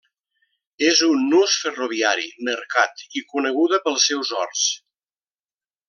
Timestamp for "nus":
1.33-1.57